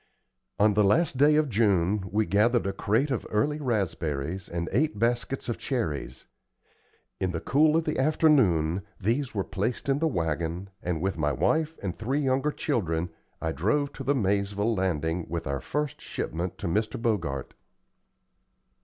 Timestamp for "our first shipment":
15.45-16.57